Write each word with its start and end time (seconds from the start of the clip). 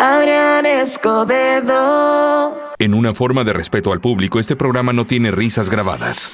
Adrián 0.00 0.64
Escobedo. 0.64 2.56
En 2.78 2.94
una 2.94 3.12
forma 3.14 3.42
de 3.42 3.52
respeto 3.52 3.92
al 3.92 4.00
público, 4.00 4.38
este 4.38 4.54
programa 4.54 4.92
no 4.92 5.08
tiene 5.08 5.32
risas 5.32 5.70
grabadas. 5.70 6.32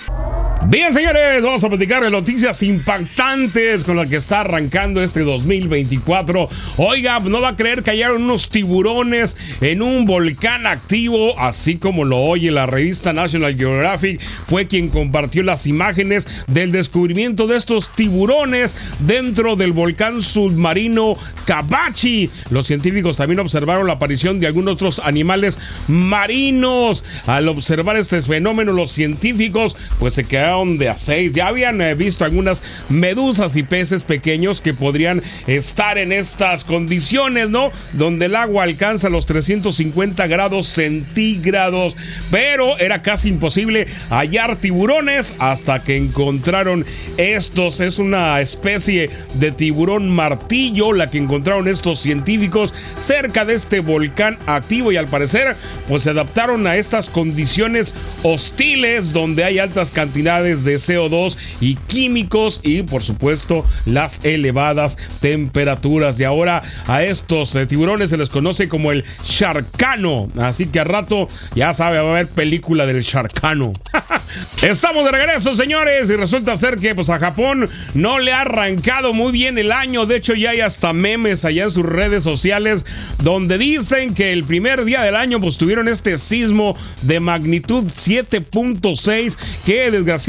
Bien, 0.66 0.94
señores, 0.94 1.42
vamos 1.42 1.62
a 1.62 1.68
platicar 1.68 2.02
de 2.02 2.10
noticias 2.10 2.62
impactantes 2.62 3.84
con 3.84 3.98
las 3.98 4.08
que 4.08 4.16
está 4.16 4.40
arrancando 4.40 5.02
este 5.02 5.20
2024. 5.20 6.48
Oiga, 6.78 7.20
no 7.20 7.42
va 7.42 7.50
a 7.50 7.56
creer 7.56 7.82
que 7.82 7.90
hallaron 7.90 8.22
unos 8.22 8.48
tiburones 8.48 9.36
en 9.60 9.82
un 9.82 10.06
volcán 10.06 10.66
activo, 10.66 11.38
así 11.38 11.76
como 11.76 12.04
lo 12.04 12.18
oye 12.18 12.50
la 12.50 12.64
revista 12.64 13.12
National 13.12 13.56
Geographic. 13.56 14.22
Fue 14.22 14.66
quien 14.66 14.88
compartió 14.88 15.42
las 15.42 15.66
imágenes 15.66 16.26
del 16.46 16.72
descubrimiento 16.72 17.46
de 17.46 17.58
estos 17.58 17.90
tiburones 17.92 18.74
dentro 19.00 19.56
del 19.56 19.72
volcán 19.72 20.22
submarino 20.22 21.18
Kabachi. 21.44 22.30
Los 22.48 22.66
científicos 22.66 23.18
también 23.18 23.40
observaron 23.40 23.86
la 23.86 23.94
aparición 23.94 24.40
de 24.40 24.46
algunos 24.46 24.74
otros 24.74 24.98
animales 25.04 25.58
marinos. 25.88 27.04
Al 27.26 27.48
observar 27.48 27.98
este 27.98 28.22
fenómeno, 28.22 28.72
los 28.72 28.92
científicos 28.92 29.76
pues 29.98 30.14
se 30.14 30.24
quedaron 30.24 30.53
de 30.54 30.88
a 30.88 30.96
6. 30.96 31.32
Ya 31.32 31.48
habían 31.48 31.80
eh, 31.80 31.94
visto 31.94 32.24
algunas 32.24 32.62
medusas 32.88 33.56
y 33.56 33.64
peces 33.64 34.02
pequeños 34.02 34.60
que 34.60 34.72
podrían 34.72 35.20
estar 35.48 35.98
en 35.98 36.12
estas 36.12 36.62
condiciones, 36.62 37.50
¿no? 37.50 37.72
Donde 37.92 38.26
el 38.26 38.36
agua 38.36 38.62
alcanza 38.62 39.10
los 39.10 39.26
350 39.26 40.26
grados 40.28 40.68
centígrados. 40.68 41.96
Pero 42.30 42.78
era 42.78 43.02
casi 43.02 43.30
imposible 43.30 43.88
hallar 44.10 44.56
tiburones 44.56 45.34
hasta 45.40 45.82
que 45.82 45.96
encontraron 45.96 46.86
estos. 47.16 47.80
Es 47.80 47.98
una 47.98 48.40
especie 48.40 49.10
de 49.34 49.50
tiburón 49.50 50.08
martillo 50.08 50.92
la 50.92 51.08
que 51.08 51.18
encontraron 51.18 51.66
estos 51.66 51.98
científicos 51.98 52.72
cerca 52.94 53.44
de 53.44 53.54
este 53.54 53.80
volcán 53.80 54.38
activo 54.46 54.92
y 54.92 54.96
al 54.96 55.08
parecer 55.08 55.56
pues 55.88 56.04
se 56.04 56.10
adaptaron 56.10 56.66
a 56.66 56.76
estas 56.76 57.08
condiciones 57.08 57.94
hostiles 58.22 59.12
donde 59.12 59.44
hay 59.44 59.58
altas 59.58 59.90
cantidades 59.90 60.43
de 60.44 60.76
CO2 60.76 61.36
y 61.60 61.76
químicos 61.76 62.60
y 62.62 62.82
por 62.82 63.02
supuesto 63.02 63.64
las 63.86 64.24
elevadas 64.24 64.98
temperaturas. 65.20 66.18
Y 66.20 66.24
ahora 66.24 66.62
a 66.86 67.02
estos 67.02 67.54
eh, 67.56 67.66
tiburones 67.66 68.10
se 68.10 68.16
les 68.16 68.28
conoce 68.28 68.68
como 68.68 68.92
el 68.92 69.04
charcano. 69.26 70.28
Así 70.38 70.66
que 70.66 70.80
a 70.80 70.84
rato 70.84 71.28
ya 71.54 71.72
sabe, 71.72 72.00
va 72.00 72.10
a 72.10 72.12
haber 72.12 72.28
película 72.28 72.86
del 72.86 73.04
charcano. 73.04 73.72
Estamos 74.62 75.04
de 75.04 75.12
regreso, 75.12 75.54
señores, 75.54 76.10
y 76.10 76.16
resulta 76.16 76.56
ser 76.56 76.76
que 76.76 76.94
pues 76.94 77.08
a 77.10 77.18
Japón 77.18 77.68
no 77.94 78.18
le 78.18 78.32
ha 78.32 78.42
arrancado 78.42 79.12
muy 79.12 79.32
bien 79.32 79.58
el 79.58 79.72
año. 79.72 80.06
De 80.06 80.16
hecho, 80.16 80.34
ya 80.34 80.50
hay 80.50 80.60
hasta 80.60 80.92
memes 80.92 81.44
allá 81.44 81.64
en 81.64 81.72
sus 81.72 81.86
redes 81.86 82.22
sociales 82.22 82.84
donde 83.22 83.58
dicen 83.58 84.14
que 84.14 84.32
el 84.32 84.44
primer 84.44 84.84
día 84.84 85.02
del 85.02 85.16
año 85.16 85.40
pues 85.40 85.58
tuvieron 85.58 85.88
este 85.88 86.16
sismo 86.18 86.76
de 87.02 87.20
magnitud 87.20 87.84
7.6 87.84 89.36
que 89.64 89.90
desgraciadamente 89.90 90.23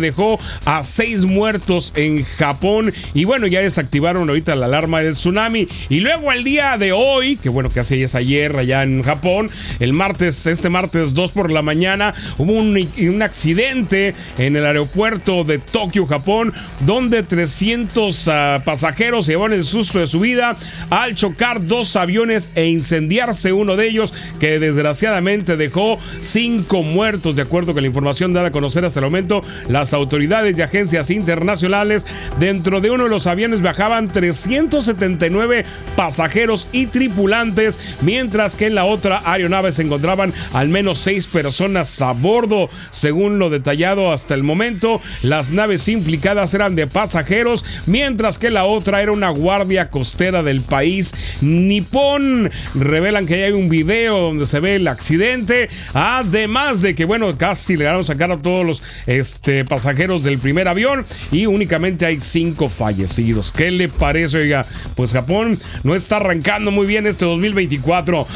dejó 0.00 0.38
a 0.64 0.82
seis 0.82 1.24
muertos 1.24 1.92
en 1.96 2.24
Japón. 2.24 2.92
Y 3.12 3.24
bueno, 3.24 3.46
ya 3.46 3.60
desactivaron 3.60 4.28
ahorita 4.28 4.54
la 4.54 4.66
alarma 4.66 5.00
del 5.00 5.14
tsunami. 5.14 5.68
Y 5.88 6.00
luego 6.00 6.32
el 6.32 6.44
día 6.44 6.76
de 6.78 6.92
hoy, 6.92 7.36
que 7.36 7.48
bueno, 7.48 7.68
que 7.68 7.80
hace 7.80 8.02
es 8.02 8.14
ayer 8.14 8.56
allá 8.56 8.82
en 8.82 9.02
Japón, 9.02 9.50
el 9.80 9.92
martes, 9.92 10.46
este 10.46 10.68
martes 10.68 11.14
2 11.14 11.32
por 11.32 11.50
la 11.50 11.62
mañana, 11.62 12.14
hubo 12.38 12.52
un, 12.52 13.22
accidente 13.22 14.14
en 14.38 14.56
el 14.56 14.66
aeropuerto 14.66 15.44
de 15.44 15.58
Tokio, 15.58 16.06
Japón, 16.06 16.52
donde 16.80 17.22
300 17.22 18.28
ah, 18.28 18.62
pasajeros 18.64 19.26
llevaron 19.26 19.52
el 19.52 19.64
susto 19.64 19.98
de 19.98 20.06
su 20.06 20.20
vida 20.20 20.56
al 20.90 21.14
chocar 21.14 21.64
dos 21.66 21.96
aviones 21.96 22.50
e 22.54 22.66
incendiarse 22.66 23.52
uno 23.52 23.76
de 23.76 23.88
ellos, 23.88 24.12
que 24.40 24.58
desgraciadamente 24.58 25.56
dejó 25.56 25.98
cinco 26.20 26.82
muertos, 26.82 27.36
de 27.36 27.42
acuerdo 27.42 27.72
con 27.72 27.82
la 27.82 27.88
información 27.88 28.32
dada 28.32 28.48
a 28.48 28.52
conocer 28.52 28.84
hasta 28.84 29.00
el 29.00 29.06
momento 29.06 29.33
las 29.68 29.94
autoridades 29.94 30.58
y 30.58 30.62
agencias 30.62 31.10
internacionales. 31.10 32.06
Dentro 32.38 32.80
de 32.80 32.90
uno 32.90 33.04
de 33.04 33.10
los 33.10 33.26
aviones 33.26 33.62
viajaban 33.62 34.08
379 34.08 35.64
pasajeros 35.96 36.68
y 36.72 36.86
tripulantes, 36.86 37.78
mientras 38.02 38.56
que 38.56 38.66
en 38.66 38.74
la 38.74 38.84
otra 38.84 39.22
aeronave 39.24 39.72
se 39.72 39.82
encontraban 39.82 40.32
al 40.52 40.68
menos 40.68 40.98
seis 40.98 41.26
personas 41.26 42.00
a 42.02 42.12
bordo. 42.12 42.68
Según 42.90 43.38
lo 43.38 43.50
detallado 43.50 44.12
hasta 44.12 44.34
el 44.34 44.42
momento, 44.42 45.00
las 45.22 45.50
naves 45.50 45.88
implicadas 45.88 46.52
eran 46.54 46.74
de 46.74 46.86
pasajeros, 46.86 47.64
mientras 47.86 48.38
que 48.38 48.50
la 48.50 48.64
otra 48.64 49.02
era 49.02 49.12
una 49.12 49.30
guardia 49.30 49.90
costera 49.90 50.42
del 50.42 50.62
país 50.62 51.14
nipón. 51.40 52.50
Revelan 52.74 53.26
que 53.26 53.44
hay 53.44 53.52
un 53.52 53.68
video 53.68 54.18
donde 54.18 54.46
se 54.46 54.60
ve 54.60 54.76
el 54.76 54.88
accidente, 54.88 55.68
además 55.92 56.82
de 56.82 56.94
que, 56.94 57.04
bueno, 57.04 57.36
casi 57.36 57.76
le 57.76 57.88
a 57.88 58.04
sacar 58.04 58.32
a 58.32 58.38
todos 58.38 58.66
los 58.66 58.82
este, 59.24 59.64
pasajeros 59.64 60.22
del 60.22 60.38
primer 60.38 60.68
avión 60.68 61.06
y 61.32 61.46
únicamente 61.46 62.04
hay 62.04 62.20
cinco 62.20 62.68
fallecidos. 62.68 63.52
¿Qué 63.52 63.70
le 63.70 63.88
parece? 63.88 64.36
Oiga, 64.36 64.66
pues 64.94 65.12
Japón 65.12 65.58
no 65.82 65.94
está 65.94 66.16
arrancando 66.16 66.70
muy 66.70 66.86
bien 66.86 67.06
este 67.06 67.24
2024. 67.24 68.26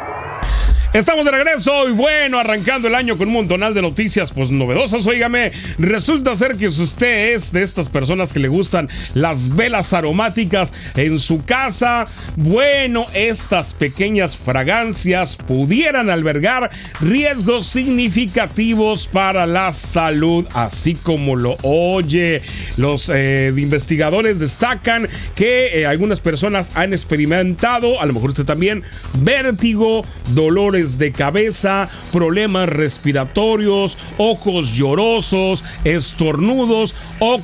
Estamos 0.94 1.26
de 1.26 1.31
regreso 1.31 1.87
y 1.87 1.93
bueno, 1.93 2.38
arrancando 2.38 2.88
el 2.88 2.94
año 2.94 3.19
con 3.19 3.28
un 3.28 3.34
montonal 3.34 3.75
de 3.75 3.82
noticias 3.82 4.32
pues 4.32 4.50
novedosas, 4.50 5.06
oígame, 5.06 5.53
resulta 5.78 6.34
ser 6.34 6.56
que 6.56 6.72
si 6.72 6.82
usted 6.82 7.34
es 7.34 7.53
de 7.53 7.62
estas 7.62 7.91
personas 7.91 8.32
que 8.32 8.41
le 8.41 8.49
gustan 8.49 8.88
las 9.12 9.54
velas 9.54 9.93
aromáticas 9.93 10.72
en 10.97 11.19
su 11.19 11.44
casa, 11.44 12.06
bueno, 12.37 13.04
estas 13.12 13.75
pequeñas 13.75 14.34
fragancias 14.38 15.37
pudieran 15.37 16.09
albergar 16.09 16.71
riesgos 17.03 17.66
significativos 17.66 19.09
para 19.09 19.44
la 19.44 19.72
salud, 19.72 20.47
así 20.55 20.94
como 20.94 21.37
lo 21.37 21.59
oye. 21.65 22.41
Los 22.78 23.12
eh, 23.15 23.53
investigadores 23.55 24.38
destacan 24.38 25.06
que 25.34 25.81
eh, 25.81 25.87
algunas 25.87 26.20
personas 26.20 26.72
han 26.75 26.94
experimentado, 26.94 28.00
a 28.00 28.06
lo 28.06 28.15
mejor 28.15 28.31
usted 28.31 28.47
también, 28.47 28.84
vértigo, 29.20 30.03
dolores 30.31 30.78
de 30.97 31.12
cabeza, 31.12 31.91
problemas 32.12 32.69
respiratorios, 32.69 33.99
ojos 34.16 34.72
llorosos, 34.72 35.65
estornudos 35.84 36.94
o, 37.19 37.43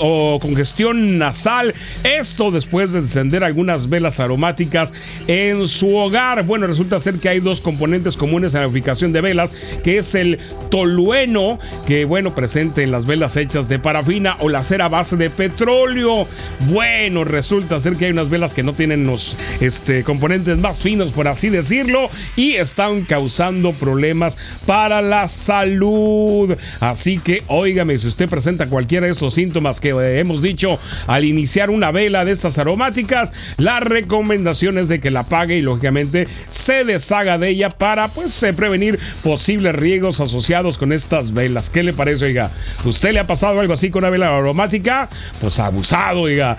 o 0.00 0.38
congestión 0.40 1.18
nasal. 1.18 1.72
Esto 2.02 2.50
después 2.50 2.92
de 2.92 2.98
encender 2.98 3.44
algunas 3.44 3.88
velas 3.88 4.20
aromáticas 4.20 4.92
en 5.26 5.68
su 5.68 5.96
hogar. 5.96 6.44
Bueno, 6.44 6.66
resulta 6.66 7.00
ser 7.00 7.14
que 7.14 7.28
hay 7.28 7.40
dos 7.40 7.60
componentes 7.60 8.16
comunes 8.16 8.54
en 8.54 8.60
la 8.60 8.66
fabricación 8.66 9.12
de 9.12 9.20
velas, 9.20 9.52
que 9.82 9.98
es 9.98 10.14
el 10.14 10.38
tolueno, 10.70 11.58
que 11.86 12.04
bueno, 12.04 12.34
presente 12.34 12.82
en 12.82 12.90
las 12.90 13.06
velas 13.06 13.36
hechas 13.36 13.68
de 13.68 13.78
parafina 13.78 14.36
o 14.40 14.48
la 14.48 14.62
cera 14.62 14.88
base 14.88 15.16
de 15.16 15.30
petróleo. 15.30 16.26
Bueno, 16.70 17.24
resulta 17.24 17.78
ser 17.80 17.96
que 17.96 18.06
hay 18.06 18.10
unas 18.10 18.30
velas 18.30 18.54
que 18.54 18.62
no 18.62 18.72
tienen 18.72 19.06
los 19.06 19.36
este, 19.60 20.02
componentes 20.02 20.58
más 20.58 20.80
finos, 20.80 21.12
por 21.12 21.28
así 21.28 21.48
decirlo, 21.48 22.10
y 22.36 22.54
están 22.64 23.04
causando 23.04 23.72
problemas 23.72 24.36
para 24.66 25.00
la 25.00 25.28
salud. 25.28 26.56
Así 26.80 27.18
que, 27.18 27.44
óigame, 27.46 27.98
si 27.98 28.08
usted 28.08 28.28
presenta 28.28 28.68
cualquiera 28.68 29.06
de 29.06 29.12
estos 29.12 29.34
síntomas 29.34 29.80
que 29.80 29.90
hemos 30.18 30.42
dicho 30.42 30.78
al 31.06 31.24
iniciar 31.24 31.70
una 31.70 31.90
vela 31.90 32.24
de 32.24 32.32
estas 32.32 32.58
aromáticas, 32.58 33.32
la 33.56 33.80
recomendación 33.80 34.78
es 34.78 34.88
de 34.88 35.00
que 35.00 35.10
la 35.10 35.20
apague 35.20 35.56
y 35.56 35.62
lógicamente 35.62 36.28
se 36.48 36.84
deshaga 36.84 37.38
de 37.38 37.50
ella 37.50 37.70
para 37.70 38.08
pues 38.08 38.42
eh, 38.42 38.52
prevenir 38.52 38.98
posibles 39.22 39.74
riesgos 39.74 40.20
asociados 40.20 40.78
con 40.78 40.92
estas 40.92 41.32
velas. 41.32 41.70
¿Qué 41.70 41.82
le 41.82 41.92
parece, 41.92 42.26
oiga? 42.26 42.50
¿Usted 42.84 43.12
le 43.12 43.20
ha 43.20 43.26
pasado 43.26 43.60
algo 43.60 43.74
así 43.74 43.90
con 43.90 44.04
una 44.04 44.10
vela 44.10 44.36
aromática? 44.36 45.08
Pues 45.40 45.58
abusado, 45.58 46.22
oiga. 46.22 46.56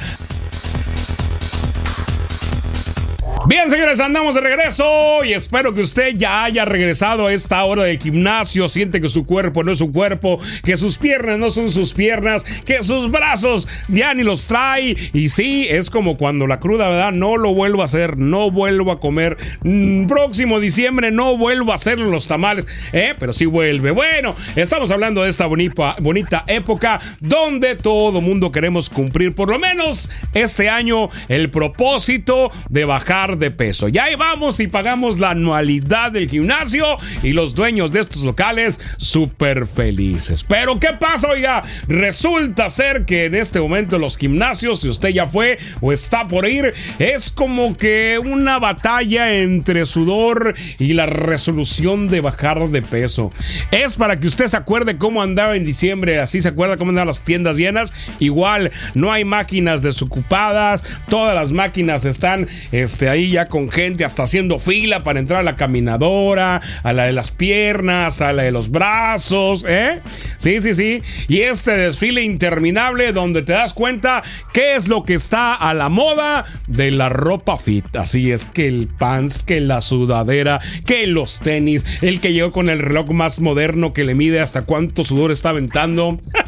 Bien, 3.47 3.69
señores, 3.69 3.99
andamos 3.99 4.33
de 4.33 4.41
regreso 4.41 5.23
y 5.23 5.33
espero 5.33 5.75
que 5.75 5.81
usted 5.81 6.15
ya 6.15 6.45
haya 6.45 6.65
regresado 6.65 7.27
a 7.27 7.33
esta 7.33 7.63
hora 7.63 7.83
del 7.83 7.99
gimnasio. 7.99 8.67
Siente 8.67 8.99
que 8.99 9.07
su 9.07 9.27
cuerpo 9.27 9.63
no 9.63 9.71
es 9.71 9.77
su 9.77 9.91
cuerpo, 9.91 10.39
que 10.63 10.77
sus 10.77 10.97
piernas 10.97 11.37
no 11.37 11.51
son 11.51 11.69
sus 11.69 11.93
piernas, 11.93 12.43
que 12.43 12.83
sus 12.83 13.11
brazos 13.11 13.67
ya 13.87 14.15
ni 14.15 14.23
los 14.23 14.47
trae. 14.47 14.95
Y 15.13 15.29
sí, 15.29 15.67
es 15.69 15.91
como 15.91 16.17
cuando 16.17 16.47
la 16.47 16.59
cruda, 16.59 16.89
¿verdad? 16.89 17.11
No 17.11 17.37
lo 17.37 17.53
vuelvo 17.53 17.83
a 17.83 17.85
hacer, 17.85 18.17
no 18.17 18.49
vuelvo 18.49 18.91
a 18.91 18.99
comer. 18.99 19.37
Mm, 19.61 20.07
próximo 20.07 20.59
diciembre 20.59 21.11
no 21.11 21.37
vuelvo 21.37 21.71
a 21.71 21.75
hacerlo 21.75 22.09
los 22.09 22.25
tamales, 22.25 22.65
¿eh? 22.93 23.13
Pero 23.19 23.31
sí 23.31 23.45
vuelve. 23.45 23.91
Bueno, 23.91 24.35
estamos 24.55 24.89
hablando 24.89 25.21
de 25.21 25.29
esta 25.29 25.45
bonita, 25.45 25.97
bonita 26.01 26.45
época 26.47 26.99
donde 27.19 27.75
todo 27.75 28.21
mundo 28.21 28.51
queremos 28.51 28.89
cumplir, 28.89 29.35
por 29.35 29.51
lo 29.51 29.59
menos 29.59 30.09
este 30.33 30.67
año, 30.67 31.09
el 31.27 31.51
propósito 31.51 32.49
de 32.69 32.85
bajar 32.85 33.34
de 33.39 33.51
peso. 33.51 33.87
Ya 33.87 34.05
ahí 34.05 34.15
vamos 34.15 34.59
y 34.59 34.67
pagamos 34.67 35.19
la 35.19 35.31
anualidad 35.31 36.11
del 36.11 36.29
gimnasio 36.29 36.85
y 37.23 37.31
los 37.31 37.55
dueños 37.55 37.91
de 37.91 37.99
estos 38.01 38.23
locales 38.23 38.79
súper 38.97 39.67
felices. 39.67 40.43
Pero 40.43 40.79
¿qué 40.79 40.89
pasa? 40.99 41.29
Oiga, 41.29 41.63
resulta 41.87 42.69
ser 42.69 43.05
que 43.05 43.25
en 43.25 43.35
este 43.35 43.59
momento 43.59 43.99
los 43.99 44.17
gimnasios, 44.17 44.81
si 44.81 44.89
usted 44.89 45.09
ya 45.09 45.27
fue 45.27 45.57
o 45.81 45.91
está 45.91 46.27
por 46.27 46.47
ir, 46.47 46.73
es 46.99 47.31
como 47.31 47.77
que 47.77 48.19
una 48.19 48.59
batalla 48.59 49.33
entre 49.33 49.85
sudor 49.85 50.55
y 50.79 50.93
la 50.93 51.05
resolución 51.05 52.07
de 52.07 52.21
bajar 52.21 52.55
de 52.69 52.81
peso. 52.81 53.31
Es 53.71 53.97
para 53.97 54.19
que 54.19 54.27
usted 54.27 54.47
se 54.47 54.57
acuerde 54.57 54.97
cómo 54.97 55.21
andaba 55.21 55.55
en 55.55 55.65
diciembre, 55.65 56.19
así 56.19 56.41
se 56.41 56.49
acuerda 56.49 56.77
cómo 56.77 56.89
andaban 56.89 57.07
las 57.07 57.21
tiendas 57.21 57.57
llenas. 57.57 57.93
Igual, 58.19 58.71
no 58.93 59.11
hay 59.11 59.25
máquinas 59.25 59.81
desocupadas, 59.81 60.83
todas 61.09 61.35
las 61.35 61.51
máquinas 61.51 62.05
están 62.05 62.47
este, 62.71 63.09
ahí 63.09 63.24
ya 63.31 63.47
con 63.47 63.69
gente 63.69 64.05
hasta 64.05 64.23
haciendo 64.23 64.59
fila 64.59 65.03
para 65.03 65.19
entrar 65.19 65.41
a 65.41 65.43
la 65.43 65.55
caminadora, 65.55 66.61
a 66.83 66.93
la 66.93 67.05
de 67.05 67.13
las 67.13 67.31
piernas, 67.31 68.21
a 68.21 68.33
la 68.33 68.43
de 68.43 68.51
los 68.51 68.69
brazos, 68.69 69.65
¿eh? 69.67 70.01
Sí, 70.37 70.61
sí, 70.61 70.73
sí. 70.73 71.01
Y 71.27 71.41
este 71.41 71.75
desfile 71.77 72.23
interminable 72.23 73.11
donde 73.13 73.41
te 73.41 73.53
das 73.53 73.73
cuenta 73.73 74.23
qué 74.53 74.75
es 74.75 74.87
lo 74.87 75.03
que 75.03 75.13
está 75.13 75.53
a 75.53 75.73
la 75.73 75.89
moda 75.89 76.45
de 76.67 76.91
la 76.91 77.09
ropa 77.09 77.57
fit. 77.57 77.95
Así 77.95 78.31
es 78.31 78.47
que 78.47 78.67
el 78.67 78.87
pants, 78.87 79.43
que 79.43 79.61
la 79.61 79.81
sudadera, 79.81 80.59
que 80.85 81.07
los 81.07 81.39
tenis, 81.39 81.85
el 82.01 82.19
que 82.19 82.33
llegó 82.33 82.51
con 82.51 82.69
el 82.69 82.79
reloj 82.79 83.09
más 83.11 83.39
moderno 83.39 83.93
que 83.93 84.03
le 84.03 84.15
mide 84.15 84.39
hasta 84.39 84.63
cuánto 84.63 85.03
sudor 85.03 85.31
está 85.31 85.49
aventando. 85.49 86.19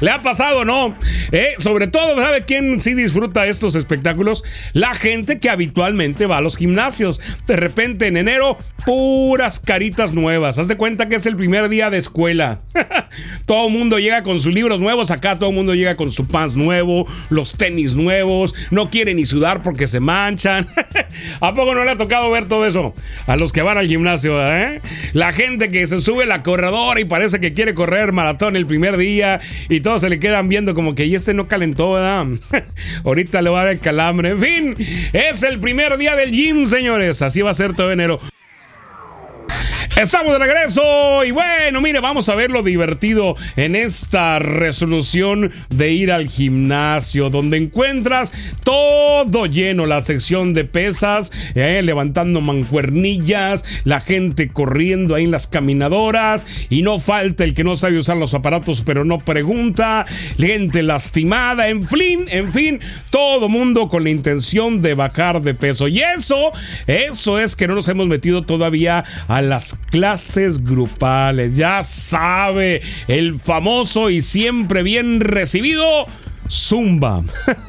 ¿Le 0.00 0.10
ha 0.10 0.22
pasado, 0.22 0.64
no? 0.64 0.96
Eh, 1.30 1.54
sobre 1.58 1.86
todo, 1.86 2.16
¿sabe 2.20 2.44
quién 2.44 2.80
sí 2.80 2.94
disfruta 2.94 3.46
estos 3.46 3.74
espectáculos? 3.74 4.44
La 4.72 4.94
gente 4.94 5.38
que 5.38 5.50
habitualmente 5.50 6.26
va 6.26 6.38
a 6.38 6.40
los 6.40 6.56
gimnasios. 6.56 7.20
De 7.46 7.56
repente 7.56 8.06
en 8.06 8.16
enero, 8.16 8.58
puras 8.84 9.60
caritas 9.60 10.12
nuevas. 10.12 10.58
Haz 10.58 10.68
de 10.68 10.76
cuenta 10.76 11.08
que 11.08 11.16
es 11.16 11.26
el 11.26 11.36
primer 11.36 11.68
día 11.68 11.90
de 11.90 11.98
escuela. 11.98 12.60
todo 13.46 13.68
el 13.68 13.72
mundo 13.72 13.98
llega 13.98 14.22
con 14.22 14.40
sus 14.40 14.54
libros 14.54 14.80
nuevos. 14.80 15.10
Acá 15.10 15.36
todo 15.36 15.50
el 15.50 15.56
mundo 15.56 15.74
llega 15.74 15.96
con 15.96 16.10
su 16.10 16.26
pants 16.26 16.56
nuevo, 16.56 17.06
los 17.30 17.56
tenis 17.56 17.94
nuevos. 17.94 18.54
No 18.70 18.90
quiere 18.90 19.14
ni 19.14 19.24
sudar 19.24 19.62
porque 19.62 19.86
se 19.86 20.00
manchan. 20.00 20.68
¿A 21.40 21.54
poco 21.54 21.74
no 21.74 21.84
le 21.84 21.90
ha 21.90 21.96
tocado 21.96 22.30
ver 22.30 22.46
todo 22.46 22.66
eso? 22.66 22.94
A 23.26 23.36
los 23.36 23.52
que 23.52 23.62
van 23.62 23.78
al 23.78 23.86
gimnasio, 23.86 24.40
¿eh? 24.52 24.80
La 25.12 25.32
gente 25.32 25.70
que 25.70 25.86
se 25.86 26.00
sube 26.00 26.26
la 26.26 26.42
corredora 26.42 27.00
y 27.00 27.04
parece 27.04 27.40
que 27.40 27.52
quiere 27.52 27.74
correr 27.74 28.12
maratón 28.12 28.56
el 28.56 28.66
primer 28.66 28.96
día 28.96 29.40
y 29.68 29.80
todos 29.80 30.00
se 30.00 30.08
le 30.08 30.18
quedan 30.18 30.48
viendo 30.48 30.74
como 30.74 30.94
que 30.94 31.06
y 31.06 31.14
este 31.14 31.34
no 31.34 31.48
calentó, 31.48 31.92
¿verdad? 31.92 32.26
Ahorita 33.04 33.42
le 33.42 33.50
va 33.50 33.60
a 33.60 33.64
dar 33.64 33.72
el 33.72 33.80
calambre. 33.80 34.30
En 34.30 34.38
fin, 34.38 34.76
es 35.12 35.42
el 35.42 35.60
primer 35.60 35.96
día 35.98 36.16
del 36.16 36.30
gym, 36.30 36.66
señores. 36.66 37.22
Así 37.22 37.42
va 37.42 37.50
a 37.50 37.54
ser 37.54 37.74
todo 37.74 37.92
enero. 37.92 38.20
Estamos 39.96 40.32
de 40.32 40.38
regreso 40.38 41.22
y 41.22 41.32
bueno, 41.32 41.82
mire, 41.82 42.00
vamos 42.00 42.30
a 42.30 42.34
ver 42.34 42.50
lo 42.50 42.62
divertido 42.62 43.36
en 43.56 43.76
esta 43.76 44.38
resolución 44.38 45.52
de 45.68 45.92
ir 45.92 46.10
al 46.10 46.28
gimnasio, 46.28 47.28
donde 47.28 47.58
encuentras 47.58 48.32
todo 48.64 49.44
lleno, 49.44 49.84
la 49.84 50.00
sección 50.00 50.54
de 50.54 50.64
pesas, 50.64 51.30
eh, 51.54 51.82
levantando 51.84 52.40
mancuernillas, 52.40 53.64
la 53.84 54.00
gente 54.00 54.48
corriendo 54.48 55.14
ahí 55.14 55.24
en 55.24 55.30
las 55.30 55.46
caminadoras 55.46 56.46
y 56.70 56.80
no 56.80 56.98
falta 56.98 57.44
el 57.44 57.52
que 57.52 57.62
no 57.62 57.76
sabe 57.76 57.98
usar 57.98 58.16
los 58.16 58.32
aparatos 58.32 58.82
pero 58.84 59.04
no 59.04 59.18
pregunta, 59.18 60.06
gente 60.38 60.82
lastimada, 60.82 61.68
en 61.68 61.84
fin, 61.84 62.24
en 62.28 62.50
fin, 62.50 62.80
todo 63.10 63.50
mundo 63.50 63.88
con 63.88 64.04
la 64.04 64.10
intención 64.10 64.80
de 64.80 64.94
bajar 64.94 65.42
de 65.42 65.54
peso. 65.54 65.86
Y 65.86 66.00
eso, 66.00 66.52
eso 66.86 67.38
es 67.38 67.56
que 67.56 67.68
no 67.68 67.74
nos 67.74 67.88
hemos 67.88 68.08
metido 68.08 68.42
todavía 68.42 69.04
a 69.28 69.42
las 69.42 69.81
clases 69.90 70.64
grupales. 70.64 71.56
Ya 71.56 71.82
sabe, 71.82 72.82
el 73.08 73.38
famoso 73.38 74.10
y 74.10 74.22
siempre 74.22 74.82
bien 74.82 75.20
recibido 75.20 76.06
Zumba, 76.50 77.22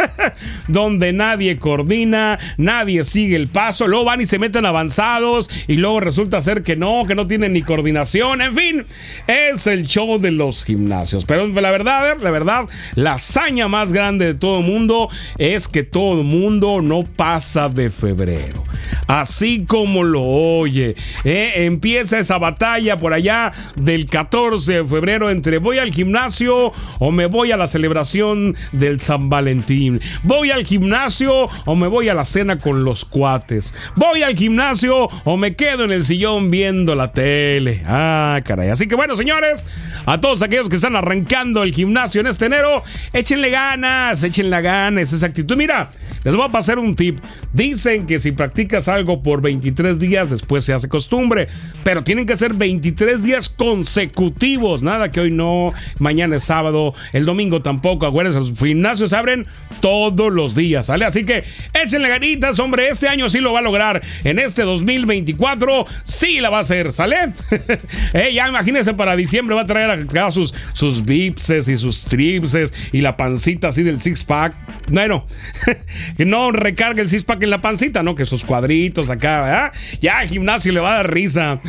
donde 0.67 1.13
nadie 1.13 1.57
coordina, 1.57 2.39
nadie 2.57 3.03
sigue 3.03 3.35
el 3.35 3.47
paso, 3.47 3.87
luego 3.87 4.05
van 4.05 4.21
y 4.21 4.25
se 4.25 4.39
meten 4.39 4.65
avanzados 4.65 5.49
y 5.67 5.77
luego 5.77 5.99
resulta 5.99 6.41
ser 6.41 6.63
que 6.63 6.75
no, 6.75 7.05
que 7.07 7.15
no 7.15 7.25
tienen 7.25 7.53
ni 7.53 7.61
coordinación, 7.61 8.41
en 8.41 8.55
fin, 8.55 8.85
es 9.27 9.67
el 9.67 9.83
show 9.85 10.19
de 10.19 10.31
los 10.31 10.65
gimnasios. 10.65 11.25
Pero 11.25 11.47
la 11.47 11.71
verdad, 11.71 12.17
la 12.21 12.31
verdad, 12.31 12.67
la 12.95 13.13
hazaña 13.13 13.67
más 13.67 13.91
grande 13.91 14.25
de 14.25 14.33
todo 14.33 14.59
el 14.59 14.65
mundo 14.65 15.09
es 15.37 15.67
que 15.67 15.83
todo 15.83 16.19
el 16.19 16.25
mundo 16.25 16.81
no 16.81 17.03
pasa 17.03 17.69
de 17.69 17.89
febrero. 17.89 18.63
Así 19.07 19.65
como 19.65 20.03
lo 20.03 20.23
oye, 20.23 20.95
¿eh? 21.23 21.53
empieza 21.65 22.19
esa 22.19 22.37
batalla 22.37 22.99
por 22.99 23.13
allá 23.13 23.53
del 23.75 24.05
14 24.05 24.73
de 24.73 24.85
febrero 24.85 25.29
entre 25.29 25.57
voy 25.57 25.77
al 25.77 25.91
gimnasio 25.91 26.73
o 26.99 27.11
me 27.11 27.25
voy 27.25 27.51
a 27.51 27.57
la 27.57 27.67
celebración 27.67 28.55
del 28.71 29.01
San 29.01 29.29
Valentín. 29.29 30.01
Voy 30.23 30.51
al 30.51 30.63
gimnasio 30.65 31.49
o 31.65 31.75
me 31.75 31.87
voy 31.87 32.09
a 32.09 32.13
la 32.13 32.25
cena 32.25 32.59
con 32.59 32.83
los 32.83 33.05
cuates. 33.05 33.73
Voy 33.95 34.23
al 34.23 34.35
gimnasio 34.35 35.09
o 35.23 35.37
me 35.37 35.55
quedo 35.55 35.83
en 35.85 35.91
el 35.91 36.03
sillón 36.03 36.51
viendo 36.51 36.95
la 36.95 37.11
tele. 37.11 37.81
Ah, 37.85 38.41
caray. 38.43 38.69
Así 38.69 38.87
que 38.87 38.95
bueno, 38.95 39.15
señores, 39.15 39.65
a 40.05 40.19
todos 40.19 40.41
aquellos 40.41 40.69
que 40.69 40.75
están 40.75 40.95
arrancando 40.95 41.63
el 41.63 41.73
gimnasio 41.73 42.21
en 42.21 42.27
este 42.27 42.45
enero, 42.45 42.83
échenle 43.11 43.49
ganas, 43.49 44.23
échenle 44.23 44.61
ganas, 44.61 45.13
esa 45.13 45.25
actitud. 45.25 45.55
Mira, 45.55 45.89
les 46.23 46.35
voy 46.35 46.45
a 46.45 46.49
pasar 46.49 46.79
un 46.79 46.95
tip. 46.95 47.19
Dicen 47.51 48.05
que 48.05 48.19
si 48.19 48.31
practicas 48.31 48.87
algo 48.87 49.21
por 49.23 49.41
23 49.41 49.99
días, 49.99 50.29
después 50.29 50.63
se 50.63 50.73
hace 50.73 50.89
costumbre. 50.89 51.47
Pero 51.83 52.03
tienen 52.03 52.25
que 52.25 52.35
ser 52.35 52.53
23 52.53 53.23
días 53.23 53.49
consecutivos. 53.49 54.81
Nada 54.81 55.11
que 55.11 55.19
hoy 55.19 55.31
no, 55.31 55.73
mañana 55.99 56.37
es 56.37 56.43
sábado, 56.43 56.93
el 57.11 57.25
domingo 57.25 57.61
tampoco. 57.61 58.05
Acuérdense, 58.05 58.39
los 58.39 58.57
gimnasios 58.57 59.13
abren 59.13 59.47
todos 59.81 60.31
los 60.31 60.55
días, 60.55 60.85
¿sale? 60.85 61.05
Así 61.05 61.25
que 61.25 61.43
échenle 61.73 62.07
ganitas, 62.09 62.59
hombre. 62.59 62.89
Este 62.89 63.07
año 63.07 63.29
sí 63.29 63.39
lo 63.39 63.53
va 63.53 63.59
a 63.59 63.63
lograr. 63.63 64.01
En 64.23 64.39
este 64.39 64.63
2024 64.63 65.85
sí 66.03 66.39
la 66.39 66.49
va 66.49 66.59
a 66.59 66.61
hacer, 66.61 66.93
¿sale? 66.93 67.33
eh, 68.13 68.31
ya 68.33 68.47
imagínense, 68.47 68.93
para 68.93 69.15
diciembre 69.15 69.55
va 69.55 69.61
a 69.61 69.65
traer 69.65 69.89
acá 69.91 70.31
sus, 70.31 70.53
sus 70.73 71.03
bipses 71.03 71.67
y 71.67 71.77
sus 71.77 72.05
tripses 72.05 72.73
y 72.91 73.01
la 73.01 73.17
pancita 73.17 73.69
así 73.69 73.83
del 73.83 74.01
six 74.01 74.23
pack. 74.23 74.55
Bueno, 74.89 75.25
no 76.17 76.51
recargue 76.51 77.01
el 77.01 77.09
six 77.09 77.23
pack 77.23 77.43
en 77.43 77.49
la 77.49 77.61
pancita, 77.61 78.03
¿no? 78.03 78.15
Que 78.15 78.23
esos 78.23 78.43
cuadritos 78.43 79.09
acá, 79.09 79.41
¿verdad? 79.41 79.73
Ya 80.01 80.19
gimnasio 80.27 80.71
le 80.71 80.79
va 80.79 80.93
a 80.93 80.97
dar 80.97 81.13
risa. 81.13 81.59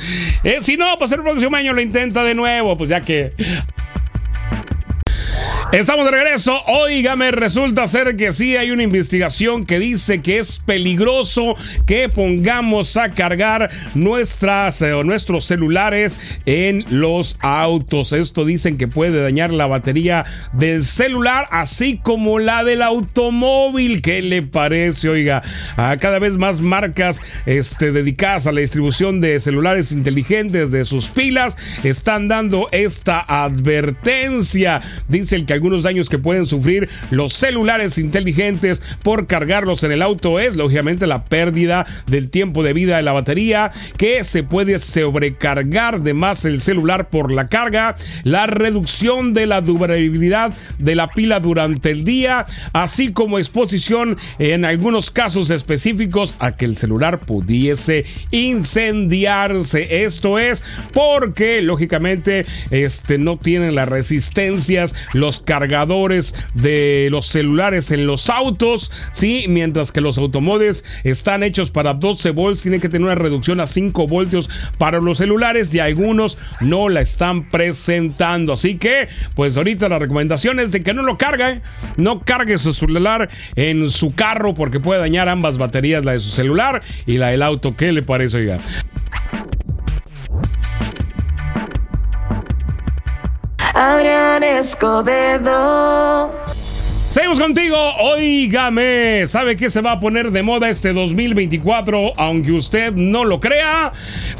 Eh, 0.42 0.58
si 0.60 0.76
no, 0.76 0.96
pues 0.98 1.12
el 1.12 1.22
próximo 1.22 1.56
año 1.56 1.72
lo 1.72 1.80
intenta 1.80 2.22
de 2.22 2.34
nuevo, 2.34 2.76
pues 2.76 2.90
ya 2.90 3.00
que 3.00 3.32
Estamos 5.74 6.04
de 6.04 6.12
regreso. 6.12 6.56
Óigame, 6.66 7.32
resulta 7.32 7.88
ser 7.88 8.14
que 8.14 8.30
sí 8.30 8.56
hay 8.56 8.70
una 8.70 8.84
investigación 8.84 9.66
que 9.66 9.80
dice 9.80 10.22
que 10.22 10.38
es 10.38 10.60
peligroso 10.60 11.56
que 11.84 12.08
pongamos 12.08 12.96
a 12.96 13.12
cargar 13.12 13.72
nuestras 13.96 14.80
eh, 14.82 14.92
o 14.92 15.02
nuestros 15.02 15.46
celulares 15.46 16.20
en 16.46 16.84
los 16.90 17.38
autos. 17.40 18.12
Esto 18.12 18.44
dicen 18.44 18.76
que 18.78 18.86
puede 18.86 19.20
dañar 19.20 19.52
la 19.52 19.66
batería 19.66 20.24
del 20.52 20.84
celular, 20.84 21.48
así 21.50 21.98
como 21.98 22.38
la 22.38 22.62
del 22.62 22.80
automóvil. 22.80 24.00
¿Qué 24.00 24.22
le 24.22 24.42
parece? 24.42 25.08
Oiga, 25.08 25.42
a 25.76 25.96
cada 25.96 26.20
vez 26.20 26.38
más 26.38 26.60
marcas 26.60 27.20
este, 27.46 27.90
dedicadas 27.90 28.46
a 28.46 28.52
la 28.52 28.60
distribución 28.60 29.20
de 29.20 29.40
celulares 29.40 29.90
inteligentes 29.90 30.70
de 30.70 30.84
sus 30.84 31.08
pilas 31.08 31.56
están 31.82 32.28
dando 32.28 32.68
esta 32.70 33.18
advertencia. 33.18 34.80
Dice 35.08 35.34
el 35.34 35.46
que 35.46 35.63
algunos 35.64 35.82
daños 35.82 36.10
que 36.10 36.18
pueden 36.18 36.44
sufrir 36.44 36.90
los 37.10 37.32
celulares 37.32 37.96
inteligentes 37.96 38.82
por 39.02 39.26
cargarlos 39.26 39.82
en 39.82 39.92
el 39.92 40.02
auto 40.02 40.38
es 40.38 40.56
lógicamente 40.56 41.06
la 41.06 41.24
pérdida 41.24 41.86
del 42.06 42.28
tiempo 42.28 42.62
de 42.62 42.74
vida 42.74 42.98
de 42.98 43.02
la 43.02 43.12
batería, 43.12 43.72
que 43.96 44.24
se 44.24 44.42
puede 44.42 44.78
sobrecargar 44.78 46.02
de 46.02 46.12
más 46.12 46.44
el 46.44 46.60
celular 46.60 47.08
por 47.08 47.32
la 47.32 47.46
carga, 47.46 47.94
la 48.24 48.46
reducción 48.46 49.32
de 49.32 49.46
la 49.46 49.62
durabilidad 49.62 50.52
de 50.78 50.94
la 50.96 51.08
pila 51.08 51.40
durante 51.40 51.92
el 51.92 52.04
día, 52.04 52.44
así 52.74 53.12
como 53.12 53.38
exposición 53.38 54.18
en 54.38 54.66
algunos 54.66 55.10
casos 55.10 55.48
específicos 55.48 56.36
a 56.40 56.52
que 56.52 56.66
el 56.66 56.76
celular 56.76 57.20
pudiese 57.20 58.04
incendiarse. 58.32 60.04
Esto 60.04 60.38
es 60.38 60.62
porque 60.92 61.62
lógicamente 61.62 62.44
este 62.70 63.16
no 63.16 63.38
tienen 63.38 63.74
las 63.74 63.88
resistencias, 63.88 64.94
los 65.14 65.40
cargadores 65.54 66.34
de 66.54 67.06
los 67.12 67.26
celulares 67.26 67.92
en 67.92 68.08
los 68.08 68.28
autos, 68.28 68.90
sí, 69.12 69.44
mientras 69.48 69.92
que 69.92 70.00
los 70.00 70.18
automóviles 70.18 70.84
están 71.04 71.44
hechos 71.44 71.70
para 71.70 71.94
12 71.94 72.32
volts, 72.32 72.62
tienen 72.62 72.80
que 72.80 72.88
tener 72.88 73.04
una 73.04 73.14
reducción 73.14 73.60
a 73.60 73.66
5 73.66 74.08
voltios 74.08 74.50
para 74.78 74.98
los 74.98 75.18
celulares 75.18 75.72
y 75.72 75.78
algunos 75.78 76.38
no 76.60 76.88
la 76.88 77.02
están 77.02 77.44
presentando. 77.50 78.54
Así 78.54 78.78
que, 78.78 79.08
pues 79.36 79.56
ahorita 79.56 79.88
la 79.88 80.00
recomendación 80.00 80.58
es 80.58 80.72
de 80.72 80.82
que 80.82 80.92
no 80.92 81.04
lo 81.04 81.18
cargue, 81.18 81.60
no 81.96 82.22
cargue 82.22 82.58
su 82.58 82.72
celular 82.72 83.30
en 83.54 83.88
su 83.90 84.12
carro 84.12 84.54
porque 84.54 84.80
puede 84.80 84.98
dañar 84.98 85.28
ambas 85.28 85.56
baterías, 85.56 86.04
la 86.04 86.14
de 86.14 86.20
su 86.20 86.30
celular 86.30 86.82
y 87.06 87.18
la 87.18 87.28
del 87.28 87.42
auto. 87.42 87.76
¿Qué 87.76 87.92
le 87.92 88.02
parece, 88.02 88.38
oiga? 88.38 88.58
Adrián 93.74 94.44
Escobedo. 94.44 96.32
Seguimos 97.08 97.40
contigo, 97.40 97.76
oígame, 97.96 99.24
¿sabe 99.26 99.56
qué 99.56 99.68
se 99.68 99.80
va 99.80 99.92
a 99.92 100.00
poner 100.00 100.30
de 100.30 100.42
moda 100.42 100.70
este 100.70 100.92
2024? 100.92 102.12
Aunque 102.16 102.52
usted 102.52 102.92
no 102.94 103.24
lo 103.24 103.40
crea, 103.40 103.92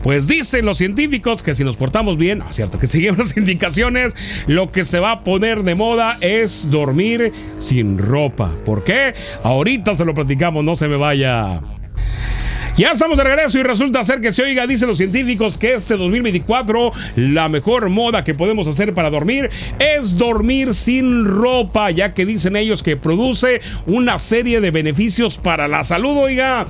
pues 0.03 0.29
dicen 0.29 0.65
los 0.65 0.79
científicos 0.79 1.43
que 1.43 1.55
si 1.55 1.65
nos 1.65 1.77
portamos 1.77 2.17
bien, 2.17 2.43
cierto, 2.51 2.79
que 2.79 2.87
seguimos 2.89 3.19
las 3.19 3.37
indicaciones, 3.37 4.15
lo 4.47 4.71
que 4.71 4.85
se 4.85 5.01
va 5.01 5.11
a 5.13 5.25
poner 5.25 5.65
de 5.65 5.75
moda 5.75 6.17
es 6.21 6.71
dormir 6.71 7.33
sin 7.59 7.99
ropa. 7.99 8.53
¿Por 8.65 8.85
qué? 8.85 9.15
Ahorita 9.43 9.95
se 9.95 10.05
lo 10.05 10.15
platicamos, 10.15 10.65
no 10.65 10.77
se 10.77 10.89
me 10.89 10.97
vaya. 10.97 11.61
Ya 12.77 12.91
estamos 12.91 13.17
de 13.17 13.23
regreso 13.23 13.57
y 13.57 13.63
resulta 13.63 14.03
ser 14.03 14.21
que 14.21 14.33
se 14.33 14.43
oiga, 14.43 14.67
dicen 14.67 14.89
los 14.89 14.99
científicos, 14.99 15.59
que 15.59 15.75
este 15.75 15.97
2024 15.97 16.91
la 17.15 17.49
mejor 17.49 17.89
moda 17.89 18.25
que 18.25 18.35
podemos 18.35 18.67
hacer 18.67 18.93
para 18.95 19.11
dormir 19.11 19.49
es 19.79 20.19
dormir 20.19 20.75
sin 20.75 21.25
ropa, 21.25 21.93
ya 21.93 22.15
que 22.15 22.27
dicen 22.27 22.57
ellos 22.57 22.83
que 22.83 22.97
produce 22.97 23.61
una 23.87 24.19
serie 24.19 24.61
de 24.61 24.73
beneficios 24.73 25.39
para 25.39 25.69
la 25.69 25.85
salud, 25.85 26.17
oiga. 26.17 26.67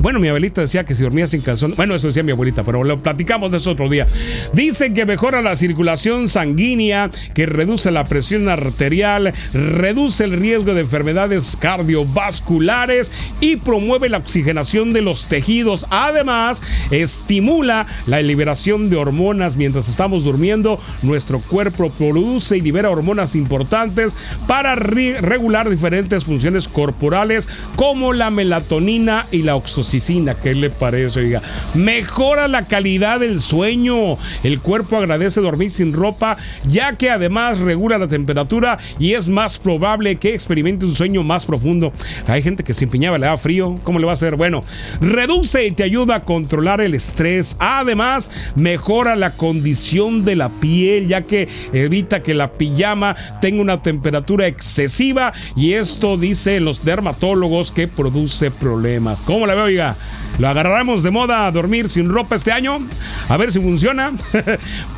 Bueno, 0.00 0.20
mi 0.20 0.28
abuelita 0.28 0.60
decía 0.60 0.84
que 0.84 0.94
si 0.94 1.02
dormía 1.02 1.26
sin 1.26 1.40
calzón, 1.40 1.74
bueno, 1.76 1.96
eso 1.96 2.06
decía 2.06 2.22
mi 2.22 2.30
abuelita, 2.30 2.62
pero 2.62 2.84
lo 2.84 3.02
platicamos 3.02 3.50
de 3.50 3.56
eso 3.56 3.72
otro 3.72 3.88
día. 3.88 4.06
Dicen 4.52 4.94
que 4.94 5.06
mejora 5.06 5.42
la 5.42 5.56
circulación 5.56 6.28
sanguínea, 6.28 7.10
que 7.34 7.46
reduce 7.46 7.90
la 7.90 8.04
presión 8.04 8.48
arterial, 8.48 9.32
reduce 9.52 10.22
el 10.22 10.38
riesgo 10.38 10.74
de 10.74 10.82
enfermedades 10.82 11.56
cardiovasculares 11.60 13.10
y 13.40 13.56
promueve 13.56 14.08
la 14.08 14.18
oxigenación 14.18 14.92
de 14.92 15.02
los 15.02 15.26
tejidos 15.26 15.47
Además, 15.88 16.62
estimula 16.90 17.86
la 18.06 18.20
liberación 18.20 18.90
de 18.90 18.96
hormonas 18.96 19.56
mientras 19.56 19.88
estamos 19.88 20.22
durmiendo. 20.22 20.78
Nuestro 21.00 21.40
cuerpo 21.40 21.88
produce 21.88 22.58
y 22.58 22.60
libera 22.60 22.90
hormonas 22.90 23.34
importantes 23.34 24.14
para 24.46 24.74
regular 24.74 25.70
diferentes 25.70 26.24
funciones 26.24 26.68
corporales 26.68 27.48
como 27.76 28.12
la 28.12 28.30
melatonina 28.30 29.24
y 29.32 29.42
la 29.42 29.56
oxitocina. 29.56 30.34
¿Qué 30.34 30.54
le 30.54 30.68
parece? 30.68 31.20
Oiga, 31.20 31.40
mejora 31.74 32.46
la 32.46 32.66
calidad 32.66 33.20
del 33.20 33.40
sueño. 33.40 34.18
El 34.44 34.60
cuerpo 34.60 34.98
agradece 34.98 35.40
dormir 35.40 35.70
sin 35.70 35.94
ropa, 35.94 36.36
ya 36.68 36.92
que 36.96 37.08
además 37.08 37.58
regula 37.58 37.96
la 37.96 38.08
temperatura 38.08 38.78
y 38.98 39.14
es 39.14 39.28
más 39.28 39.56
probable 39.56 40.16
que 40.16 40.34
experimente 40.34 40.84
un 40.84 40.94
sueño 40.94 41.22
más 41.22 41.46
profundo. 41.46 41.90
Hay 42.26 42.42
gente 42.42 42.64
que 42.64 42.74
se 42.74 42.84
empeñaba, 42.84 43.16
le 43.16 43.24
da 43.24 43.38
frío. 43.38 43.76
¿Cómo 43.82 43.98
le 43.98 44.04
va 44.04 44.12
a 44.12 44.14
hacer? 44.14 44.36
Bueno, 44.36 44.60
reduce 45.00 45.37
y 45.38 45.70
te 45.70 45.84
ayuda 45.84 46.16
a 46.16 46.24
controlar 46.24 46.80
el 46.80 46.94
estrés. 46.94 47.56
Además, 47.60 48.28
mejora 48.56 49.14
la 49.14 49.30
condición 49.30 50.24
de 50.24 50.34
la 50.34 50.48
piel, 50.48 51.06
ya 51.06 51.22
que 51.22 51.48
evita 51.72 52.24
que 52.24 52.34
la 52.34 52.54
pijama 52.54 53.14
tenga 53.40 53.62
una 53.62 53.80
temperatura 53.80 54.48
excesiva. 54.48 55.32
Y 55.54 55.74
esto 55.74 56.16
dicen 56.16 56.64
los 56.64 56.84
dermatólogos 56.84 57.70
que 57.70 57.86
produce 57.86 58.50
problemas. 58.50 59.20
¿Cómo 59.26 59.46
la 59.46 59.54
veo, 59.54 59.64
oiga? 59.64 59.94
¿Lo 60.40 60.48
agarraremos 60.48 61.04
de 61.04 61.12
moda 61.12 61.46
a 61.46 61.52
dormir 61.52 61.88
sin 61.88 62.08
ropa 62.08 62.34
este 62.34 62.50
año? 62.50 62.80
A 63.28 63.36
ver 63.36 63.52
si 63.52 63.60
funciona. 63.60 64.12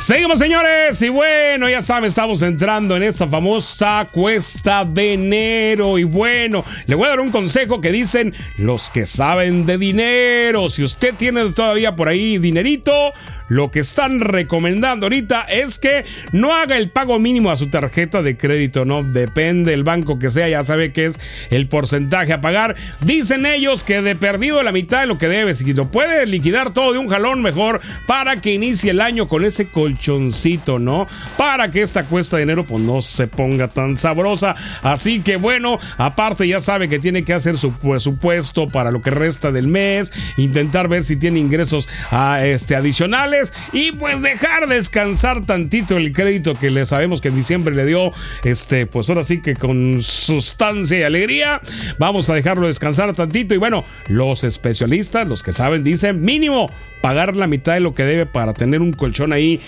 Seguimos, 0.00 0.38
señores. 0.38 1.02
Y 1.02 1.10
bueno, 1.10 1.68
ya 1.68 1.82
saben, 1.82 2.08
estamos 2.08 2.40
entrando 2.40 2.96
en 2.96 3.02
esa 3.02 3.28
famosa 3.28 4.08
cuesta 4.10 4.82
de 4.82 5.12
enero. 5.12 5.98
Y 5.98 6.04
bueno, 6.04 6.64
le 6.86 6.94
voy 6.94 7.04
a 7.04 7.10
dar 7.10 7.20
un 7.20 7.30
consejo 7.30 7.82
que 7.82 7.92
dicen 7.92 8.34
los 8.56 8.88
que 8.88 9.04
saben 9.04 9.66
de 9.66 9.76
dinero. 9.76 10.70
Si 10.70 10.82
usted 10.82 11.14
tiene 11.14 11.52
todavía 11.52 11.96
por 11.96 12.08
ahí 12.08 12.38
dinerito, 12.38 13.12
lo 13.50 13.72
que 13.72 13.80
están 13.80 14.20
recomendando 14.20 15.06
ahorita 15.06 15.42
es 15.42 15.80
que 15.80 16.04
no 16.30 16.54
haga 16.54 16.78
el 16.78 16.88
pago 16.90 17.18
mínimo 17.18 17.50
a 17.50 17.56
su 17.56 17.68
tarjeta 17.68 18.22
de 18.22 18.36
crédito, 18.36 18.84
¿no? 18.84 19.02
Depende 19.02 19.72
del 19.72 19.82
banco 19.82 20.20
que 20.20 20.30
sea, 20.30 20.48
ya 20.48 20.62
sabe 20.62 20.92
que 20.92 21.06
es 21.06 21.20
el 21.50 21.66
porcentaje 21.66 22.32
a 22.32 22.40
pagar. 22.40 22.76
Dicen 23.04 23.46
ellos 23.46 23.82
que 23.82 24.02
de 24.02 24.14
perdido 24.14 24.62
la 24.62 24.70
mitad 24.70 25.00
de 25.00 25.08
lo 25.08 25.18
que 25.18 25.26
debe, 25.26 25.56
si 25.56 25.74
lo 25.74 25.90
puede 25.90 26.26
liquidar 26.26 26.72
todo 26.72 26.92
de 26.92 27.00
un 27.00 27.08
jalón 27.08 27.42
mejor 27.42 27.80
para 28.06 28.40
que 28.40 28.52
inicie 28.52 28.92
el 28.92 29.00
año 29.00 29.26
con 29.26 29.44
ese 29.44 29.68
colchoncito, 29.68 30.78
¿no? 30.78 31.06
Para 31.36 31.72
que 31.72 31.82
esta 31.82 32.04
cuesta 32.04 32.36
de 32.36 32.44
dinero 32.44 32.62
pues 32.62 32.84
no 32.84 33.02
se 33.02 33.26
ponga 33.26 33.66
tan 33.66 33.96
sabrosa. 33.96 34.54
Así 34.82 35.22
que 35.22 35.34
bueno, 35.36 35.80
aparte 35.98 36.46
ya 36.46 36.60
sabe 36.60 36.88
que 36.88 37.00
tiene 37.00 37.24
que 37.24 37.34
hacer 37.34 37.58
su 37.58 37.72
presupuesto 37.72 38.68
para 38.68 38.92
lo 38.92 39.02
que 39.02 39.10
resta 39.10 39.50
del 39.50 39.66
mes, 39.66 40.12
intentar 40.36 40.86
ver 40.86 41.02
si 41.02 41.16
tiene 41.16 41.40
ingresos 41.40 41.88
a, 42.12 42.46
este, 42.46 42.76
adicionales 42.76 43.39
y 43.72 43.92
pues 43.92 44.20
dejar 44.22 44.68
descansar 44.68 45.44
tantito 45.46 45.96
el 45.96 46.12
crédito 46.12 46.54
que 46.54 46.70
le 46.70 46.86
sabemos 46.86 47.20
que 47.20 47.28
en 47.28 47.36
diciembre 47.36 47.74
le 47.74 47.84
dio, 47.86 48.12
este, 48.44 48.86
pues 48.86 49.08
ahora 49.08 49.24
sí 49.24 49.40
que 49.40 49.54
con 49.56 50.02
sustancia 50.02 50.98
y 50.98 51.02
alegría, 51.02 51.60
vamos 51.98 52.30
a 52.30 52.34
dejarlo 52.34 52.66
descansar 52.66 53.14
tantito 53.14 53.54
y 53.54 53.58
bueno, 53.58 53.84
los 54.08 54.44
especialistas, 54.44 55.26
los 55.26 55.42
que 55.42 55.52
saben, 55.52 55.84
dicen 55.84 56.22
mínimo 56.22 56.70
pagar 57.00 57.36
la 57.36 57.46
mitad 57.46 57.74
de 57.74 57.80
lo 57.80 57.94
que 57.94 58.04
debe 58.04 58.26
para 58.26 58.52
tener 58.52 58.80
un 58.80 58.92
colchón 58.92 59.32
ahí 59.32 59.60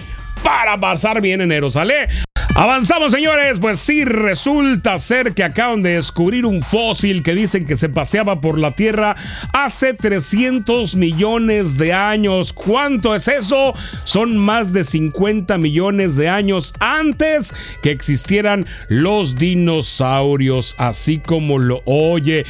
para 0.44 0.78
pasar 0.78 1.20
bien 1.20 1.40
enero, 1.40 1.70
¿sale? 1.70 2.08
Avanzamos, 2.54 3.12
señores. 3.12 3.58
Pues 3.58 3.80
sí, 3.80 4.04
resulta 4.04 4.98
ser 4.98 5.32
que 5.32 5.42
acaban 5.42 5.82
de 5.82 5.94
descubrir 5.94 6.44
un 6.44 6.60
fósil 6.62 7.22
que 7.22 7.34
dicen 7.34 7.64
que 7.64 7.76
se 7.76 7.88
paseaba 7.88 8.42
por 8.42 8.58
la 8.58 8.72
Tierra 8.72 9.16
hace 9.54 9.94
300 9.94 10.94
millones 10.94 11.78
de 11.78 11.94
años. 11.94 12.52
¿Cuánto 12.52 13.14
es 13.14 13.26
eso? 13.26 13.72
Son 14.04 14.36
más 14.36 14.74
de 14.74 14.84
50 14.84 15.56
millones 15.56 16.14
de 16.16 16.28
años 16.28 16.74
antes 16.78 17.54
que 17.80 17.90
existieran 17.90 18.66
los 18.88 19.36
dinosaurios, 19.36 20.74
así 20.76 21.20
como 21.20 21.58
lo 21.58 21.80
oye. 21.86 22.44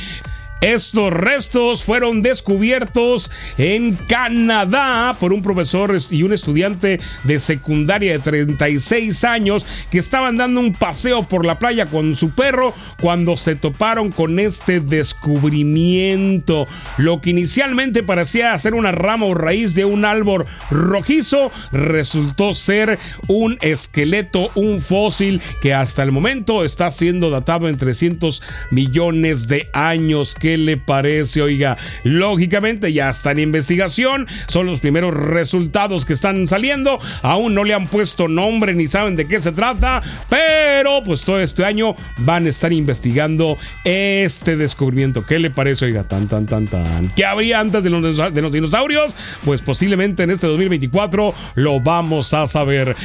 Estos 0.62 1.12
restos 1.12 1.82
fueron 1.82 2.22
descubiertos 2.22 3.32
en 3.58 3.96
Canadá 3.96 5.12
por 5.18 5.32
un 5.32 5.42
profesor 5.42 5.98
y 6.08 6.22
un 6.22 6.32
estudiante 6.32 7.00
de 7.24 7.40
secundaria 7.40 8.12
de 8.12 8.20
36 8.20 9.24
años 9.24 9.66
que 9.90 9.98
estaban 9.98 10.36
dando 10.36 10.60
un 10.60 10.72
paseo 10.72 11.24
por 11.24 11.44
la 11.44 11.58
playa 11.58 11.86
con 11.86 12.14
su 12.14 12.30
perro 12.30 12.74
cuando 13.00 13.36
se 13.36 13.56
toparon 13.56 14.12
con 14.12 14.38
este 14.38 14.78
descubrimiento. 14.78 16.68
Lo 16.96 17.20
que 17.20 17.30
inicialmente 17.30 18.04
parecía 18.04 18.56
ser 18.56 18.74
una 18.74 18.92
rama 18.92 19.26
o 19.26 19.34
raíz 19.34 19.74
de 19.74 19.84
un 19.84 20.04
árbol 20.04 20.46
rojizo 20.70 21.50
resultó 21.72 22.54
ser 22.54 23.00
un 23.26 23.58
esqueleto, 23.62 24.52
un 24.54 24.80
fósil 24.80 25.42
que 25.60 25.74
hasta 25.74 26.04
el 26.04 26.12
momento 26.12 26.64
está 26.64 26.92
siendo 26.92 27.30
datado 27.30 27.68
en 27.68 27.76
300 27.76 28.42
millones 28.70 29.48
de 29.48 29.68
años. 29.72 30.36
Le 30.58 30.76
parece? 30.76 31.42
Oiga, 31.42 31.76
lógicamente 32.04 32.92
ya 32.92 33.08
está 33.08 33.32
en 33.32 33.40
investigación, 33.40 34.26
son 34.48 34.66
los 34.66 34.80
primeros 34.80 35.14
resultados 35.14 36.04
que 36.04 36.12
están 36.12 36.46
saliendo, 36.46 36.98
aún 37.22 37.54
no 37.54 37.64
le 37.64 37.74
han 37.74 37.86
puesto 37.86 38.28
nombre 38.28 38.74
ni 38.74 38.88
saben 38.88 39.16
de 39.16 39.26
qué 39.26 39.40
se 39.40 39.52
trata, 39.52 40.02
pero 40.28 41.02
pues 41.02 41.24
todo 41.24 41.40
este 41.40 41.64
año 41.64 41.94
van 42.18 42.46
a 42.46 42.50
estar 42.50 42.72
investigando 42.72 43.58
este 43.84 44.56
descubrimiento. 44.56 45.24
¿Qué 45.26 45.38
le 45.38 45.50
parece? 45.50 45.86
Oiga, 45.86 46.04
tan, 46.04 46.28
tan, 46.28 46.46
tan, 46.46 46.66
tan. 46.66 47.08
¿Qué 47.14 47.24
habría 47.24 47.60
antes 47.60 47.84
de 47.84 47.90
los, 47.90 48.34
de 48.34 48.42
los 48.42 48.52
dinosaurios? 48.52 49.14
Pues 49.44 49.62
posiblemente 49.62 50.22
en 50.22 50.30
este 50.30 50.46
2024 50.46 51.34
lo 51.54 51.80
vamos 51.80 52.34
a 52.34 52.46
saber. 52.46 52.96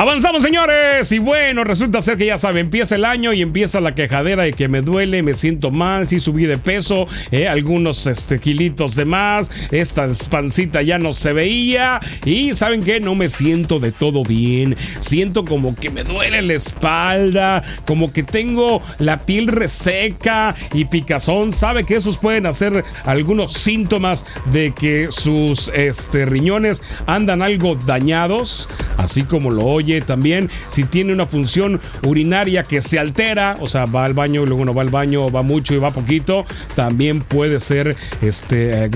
Avanzamos, 0.00 0.42
señores. 0.42 1.12
Y 1.12 1.18
bueno, 1.18 1.62
resulta 1.62 2.00
ser 2.00 2.16
que 2.16 2.24
ya 2.24 2.38
saben, 2.38 2.64
empieza 2.64 2.94
el 2.94 3.04
año 3.04 3.34
y 3.34 3.42
empieza 3.42 3.82
la 3.82 3.94
quejadera 3.94 4.44
de 4.44 4.54
que 4.54 4.66
me 4.66 4.80
duele, 4.80 5.22
me 5.22 5.34
siento 5.34 5.70
mal, 5.70 6.08
sí 6.08 6.20
subí 6.20 6.46
de 6.46 6.56
peso, 6.56 7.06
eh, 7.30 7.48
algunos 7.48 8.06
este, 8.06 8.38
kilitos 8.38 8.94
de 8.94 9.04
más, 9.04 9.50
esta 9.70 10.08
pancita 10.30 10.80
ya 10.80 10.98
no 10.98 11.12
se 11.12 11.34
veía. 11.34 12.00
Y 12.24 12.54
saben 12.54 12.80
que 12.80 12.98
no 12.98 13.14
me 13.14 13.28
siento 13.28 13.78
de 13.78 13.92
todo 13.92 14.22
bien. 14.22 14.74
Siento 15.00 15.44
como 15.44 15.76
que 15.76 15.90
me 15.90 16.02
duele 16.02 16.40
la 16.40 16.54
espalda, 16.54 17.62
como 17.84 18.10
que 18.10 18.22
tengo 18.22 18.80
la 19.00 19.18
piel 19.18 19.48
reseca 19.48 20.54
y 20.72 20.86
picazón. 20.86 21.52
Sabe 21.52 21.84
que 21.84 21.96
esos 21.96 22.16
pueden 22.16 22.46
hacer 22.46 22.84
algunos 23.04 23.52
síntomas 23.52 24.24
de 24.50 24.72
que 24.72 25.08
sus 25.10 25.68
este, 25.74 26.24
riñones 26.24 26.82
andan 27.04 27.42
algo 27.42 27.74
dañados, 27.74 28.66
así 28.96 29.24
como 29.24 29.50
lo 29.50 29.66
oye 29.66 29.89
también 30.00 30.50
si 30.68 30.84
tiene 30.84 31.12
una 31.12 31.26
función 31.26 31.80
urinaria 32.06 32.62
que 32.62 32.82
se 32.82 32.98
altera, 32.98 33.56
o 33.60 33.66
sea, 33.66 33.86
va 33.86 34.04
al 34.04 34.14
baño 34.14 34.42
y 34.42 34.46
luego 34.46 34.64
no 34.64 34.74
va 34.74 34.82
al 34.82 34.90
baño, 34.90 35.30
va 35.30 35.42
mucho 35.42 35.74
y 35.74 35.78
va 35.78 35.90
poquito, 35.90 36.44
también 36.76 37.20
puede 37.20 37.58
ser 37.60 37.96
este, 38.22 38.88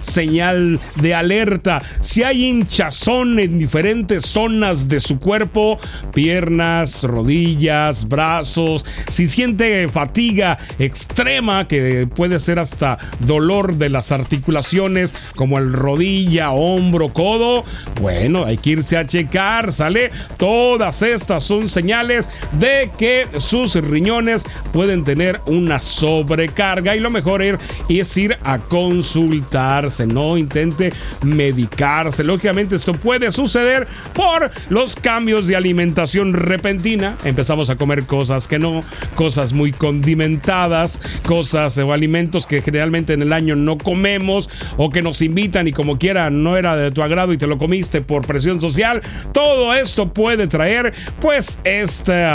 señal 0.00 0.80
de 0.96 1.14
alerta. 1.14 1.82
Si 2.00 2.22
hay 2.22 2.44
hinchazón 2.44 3.38
en 3.38 3.58
diferentes 3.58 4.26
zonas 4.26 4.88
de 4.88 5.00
su 5.00 5.18
cuerpo, 5.18 5.78
piernas, 6.12 7.04
rodillas, 7.04 8.08
brazos, 8.08 8.84
si 9.08 9.28
siente 9.28 9.88
fatiga 9.88 10.58
extrema, 10.78 11.66
que 11.68 12.06
puede 12.14 12.38
ser 12.40 12.58
hasta 12.58 12.98
dolor 13.20 13.76
de 13.76 13.88
las 13.88 14.12
articulaciones, 14.12 15.14
como 15.36 15.58
el 15.58 15.72
rodilla, 15.72 16.50
hombro, 16.50 17.08
codo, 17.08 17.64
bueno, 18.00 18.44
hay 18.44 18.56
que 18.56 18.70
irse 18.70 18.96
a 18.96 19.06
checar, 19.06 19.72
¿sale? 19.72 20.10
Todas 20.36 21.02
estas 21.02 21.44
son 21.44 21.68
señales 21.68 22.28
de 22.52 22.90
que 22.98 23.26
sus 23.38 23.74
riñones 23.76 24.44
pueden 24.72 25.04
tener 25.04 25.40
una 25.46 25.80
sobrecarga 25.80 26.96
y 26.96 27.00
lo 27.00 27.10
mejor 27.10 27.42
es 27.42 28.16
ir 28.16 28.38
a 28.42 28.58
consultarse, 28.58 30.06
no 30.06 30.36
intente 30.36 30.92
medicarse. 31.22 32.24
Lógicamente 32.24 32.76
esto 32.76 32.94
puede 32.94 33.32
suceder 33.32 33.86
por 34.12 34.50
los 34.68 34.96
cambios 34.96 35.46
de 35.46 35.56
alimentación 35.56 36.32
repentina. 36.32 37.16
Empezamos 37.24 37.70
a 37.70 37.76
comer 37.76 38.04
cosas 38.04 38.48
que 38.48 38.58
no, 38.58 38.80
cosas 39.14 39.52
muy 39.52 39.72
condimentadas, 39.72 41.00
cosas 41.26 41.78
o 41.78 41.92
alimentos 41.92 42.46
que 42.46 42.62
generalmente 42.62 43.12
en 43.12 43.22
el 43.22 43.32
año 43.32 43.56
no 43.56 43.78
comemos 43.78 44.50
o 44.76 44.90
que 44.90 45.02
nos 45.02 45.22
invitan 45.22 45.68
y 45.68 45.72
como 45.72 45.98
quiera 45.98 46.30
no 46.30 46.56
era 46.56 46.76
de 46.76 46.90
tu 46.90 47.02
agrado 47.02 47.32
y 47.32 47.38
te 47.38 47.46
lo 47.46 47.58
comiste 47.58 48.00
por 48.00 48.26
presión 48.26 48.60
social. 48.60 49.02
Todo 49.32 49.74
esto 49.74 50.12
puede 50.12 50.23
traer 50.48 50.92
pues 51.20 51.60
este, 51.64 52.26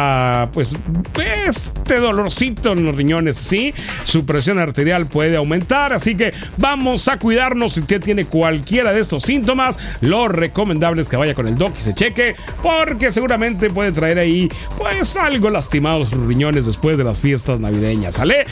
pues, 0.54 0.76
este 1.48 2.00
dolorcito 2.00 2.74
en 2.74 2.86
los 2.86 2.96
riñones, 2.96 3.38
¿sí? 3.38 3.74
Su 4.04 4.26
presión 4.26 4.60
arterial 4.60 5.08
puede 5.08 5.38
aumentar, 5.38 5.94
así 5.94 6.16
que 6.16 6.34
vamos 6.58 7.08
a 7.08 7.18
cuidarnos. 7.18 7.74
Si 7.74 7.82
usted 7.82 8.02
tiene 8.02 8.26
cualquiera 8.26 8.94
de 8.94 9.02
estos 9.02 9.24
síntomas, 9.24 9.78
lo 10.02 10.28
recomendable 10.28 11.02
es 11.02 11.08
que 11.08 11.18
vaya 11.18 11.34
con 11.34 11.48
el 11.48 11.58
doc 11.58 11.74
y 11.78 11.82
se 11.82 11.94
cheque, 11.94 12.36
porque 12.62 13.12
seguramente 13.12 13.70
puede 13.70 13.92
traer 13.92 14.20
ahí 14.20 14.50
pues 14.78 15.18
algo 15.18 15.50
lastimados 15.50 16.10
sus 16.10 16.26
riñones 16.26 16.66
después 16.66 16.98
de 16.98 17.04
las 17.04 17.20
fiestas 17.20 17.60
navideñas, 17.60 18.16
¿sale? 18.16 18.46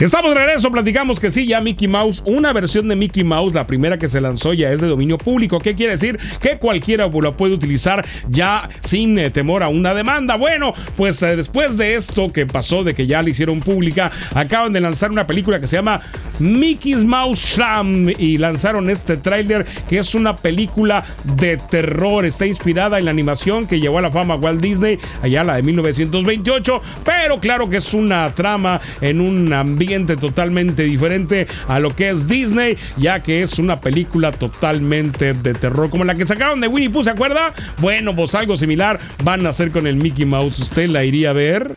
Estamos 0.00 0.34
de 0.34 0.40
regreso, 0.40 0.72
platicamos 0.72 1.20
que 1.20 1.30
sí, 1.30 1.46
ya 1.46 1.60
Mickey 1.60 1.86
Mouse, 1.86 2.20
una 2.26 2.52
versión 2.52 2.88
de 2.88 2.96
Mickey 2.96 3.22
Mouse, 3.22 3.54
la 3.54 3.64
primera 3.64 3.96
que 3.96 4.08
se 4.08 4.20
lanzó 4.20 4.52
ya 4.52 4.72
es 4.72 4.80
de 4.80 4.88
dominio 4.88 5.18
público. 5.18 5.60
¿Qué 5.60 5.76
quiere 5.76 5.92
decir? 5.92 6.18
Que 6.40 6.58
cualquiera 6.58 7.06
lo 7.06 7.36
puede 7.36 7.54
utilizar 7.54 8.04
ya 8.28 8.68
sin 8.80 9.16
eh, 9.20 9.30
temor 9.30 9.62
a 9.62 9.68
una 9.68 9.94
demanda. 9.94 10.34
Bueno, 10.34 10.74
pues 10.96 11.22
eh, 11.22 11.36
después 11.36 11.76
de 11.76 11.94
esto 11.94 12.32
que 12.32 12.44
pasó, 12.44 12.82
de 12.82 12.92
que 12.92 13.06
ya 13.06 13.22
la 13.22 13.30
hicieron 13.30 13.60
pública, 13.60 14.10
acaban 14.34 14.72
de 14.72 14.80
lanzar 14.80 15.12
una 15.12 15.28
película 15.28 15.60
que 15.60 15.68
se 15.68 15.76
llama 15.76 16.00
Mickey's 16.40 17.04
Mouse 17.04 17.38
Sham 17.38 18.10
y 18.18 18.38
lanzaron 18.38 18.90
este 18.90 19.16
tráiler 19.16 19.64
que 19.88 19.98
es 20.00 20.16
una 20.16 20.34
película 20.34 21.04
de 21.36 21.56
terror. 21.56 22.24
Está 22.24 22.46
inspirada 22.46 22.98
en 22.98 23.04
la 23.04 23.12
animación 23.12 23.68
que 23.68 23.78
llevó 23.78 23.98
a 23.98 24.02
la 24.02 24.10
fama 24.10 24.34
Walt 24.34 24.60
Disney, 24.60 24.98
allá 25.22 25.44
la 25.44 25.54
de 25.54 25.62
1928, 25.62 26.82
pero 27.04 27.38
claro 27.38 27.68
que 27.68 27.76
es 27.76 27.94
una 27.94 28.34
trama 28.34 28.80
en 29.00 29.20
un 29.20 29.52
ambiente 29.52 29.83
totalmente 30.16 30.82
diferente 30.84 31.46
a 31.68 31.78
lo 31.78 31.94
que 31.94 32.10
es 32.10 32.26
Disney, 32.26 32.76
ya 32.96 33.20
que 33.20 33.42
es 33.42 33.58
una 33.58 33.80
película 33.80 34.32
totalmente 34.32 35.34
de 35.34 35.54
terror, 35.54 35.90
como 35.90 36.04
la 36.04 36.14
que 36.14 36.26
sacaron 36.26 36.60
de 36.60 36.68
Winnie 36.68 36.90
Pooh, 36.90 37.04
¿se 37.04 37.10
acuerda? 37.10 37.52
Bueno, 37.78 38.14
pues 38.16 38.34
algo 38.34 38.56
similar 38.56 38.98
van 39.22 39.46
a 39.46 39.50
hacer 39.50 39.70
con 39.70 39.86
el 39.86 39.96
Mickey 39.96 40.24
Mouse. 40.24 40.58
¿Usted 40.58 40.88
la 40.88 41.04
iría 41.04 41.30
a 41.30 41.32
ver? 41.34 41.76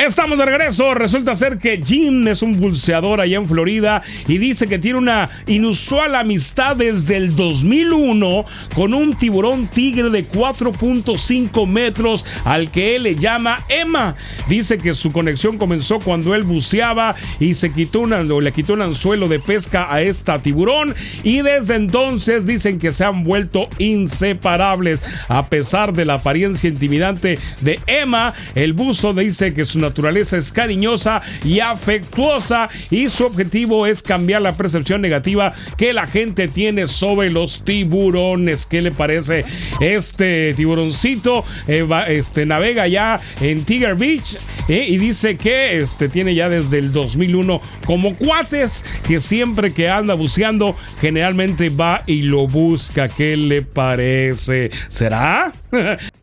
Estamos 0.00 0.38
de 0.38 0.46
regreso. 0.46 0.94
Resulta 0.94 1.34
ser 1.34 1.58
que 1.58 1.78
Jim 1.84 2.26
es 2.26 2.40
un 2.40 2.58
buceador 2.58 3.20
allá 3.20 3.36
en 3.36 3.44
Florida 3.44 4.00
y 4.26 4.38
dice 4.38 4.66
que 4.66 4.78
tiene 4.78 4.98
una 4.98 5.28
inusual 5.46 6.14
amistad 6.14 6.74
desde 6.74 7.18
el 7.18 7.36
2001 7.36 8.46
con 8.74 8.94
un 8.94 9.14
tiburón 9.14 9.66
tigre 9.66 10.08
de 10.08 10.26
4.5 10.26 11.66
metros 11.66 12.24
al 12.46 12.70
que 12.70 12.96
él 12.96 13.02
le 13.02 13.16
llama 13.16 13.62
Emma. 13.68 14.16
Dice 14.48 14.78
que 14.78 14.94
su 14.94 15.12
conexión 15.12 15.58
comenzó 15.58 16.00
cuando 16.00 16.34
él 16.34 16.44
buceaba 16.44 17.14
y 17.38 17.52
se 17.52 17.70
quitó 17.70 18.00
una, 18.00 18.22
le 18.22 18.52
quitó 18.52 18.72
un 18.72 18.80
anzuelo 18.80 19.28
de 19.28 19.38
pesca 19.38 19.92
a 19.92 20.00
esta 20.00 20.40
tiburón 20.40 20.94
y 21.24 21.42
desde 21.42 21.74
entonces 21.74 22.46
dicen 22.46 22.78
que 22.78 22.92
se 22.92 23.04
han 23.04 23.22
vuelto 23.22 23.68
inseparables. 23.76 25.02
A 25.28 25.50
pesar 25.50 25.92
de 25.92 26.06
la 26.06 26.14
apariencia 26.14 26.70
intimidante 26.70 27.38
de 27.60 27.80
Emma, 27.86 28.32
el 28.54 28.72
buzo 28.72 29.12
dice 29.12 29.52
que 29.52 29.60
es 29.60 29.74
una 29.74 29.89
naturaleza 29.90 30.38
es 30.38 30.52
cariñosa 30.52 31.20
y 31.44 31.58
afectuosa 31.58 32.68
y 32.90 33.08
su 33.08 33.26
objetivo 33.26 33.88
es 33.88 34.02
cambiar 34.02 34.40
la 34.40 34.56
percepción 34.56 35.02
negativa 35.02 35.52
que 35.76 35.92
la 35.92 36.06
gente 36.06 36.46
tiene 36.46 36.86
sobre 36.86 37.28
los 37.28 37.64
tiburones. 37.64 38.66
¿Qué 38.66 38.82
le 38.82 38.92
parece? 38.92 39.44
Este 39.80 40.54
tiburoncito 40.54 41.44
eh, 41.66 41.84
este, 42.06 42.46
navega 42.46 42.86
ya 42.86 43.20
en 43.40 43.64
Tiger 43.64 43.96
Beach 43.96 44.38
eh, 44.68 44.86
y 44.88 44.96
dice 44.98 45.36
que 45.36 45.80
este, 45.80 46.08
tiene 46.08 46.36
ya 46.36 46.48
desde 46.48 46.78
el 46.78 46.92
2001 46.92 47.60
como 47.84 48.14
cuates 48.14 48.84
que 49.08 49.18
siempre 49.18 49.72
que 49.72 49.88
anda 49.88 50.14
buceando 50.14 50.76
generalmente 51.00 51.68
va 51.68 52.04
y 52.06 52.22
lo 52.22 52.46
busca. 52.46 53.08
¿Qué 53.08 53.36
le 53.36 53.62
parece? 53.62 54.70
¿Será? 54.86 55.52